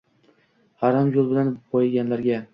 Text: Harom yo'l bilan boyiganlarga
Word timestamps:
Harom 0.83 1.11
yo'l 1.19 1.29
bilan 1.35 1.55
boyiganlarga 1.77 2.43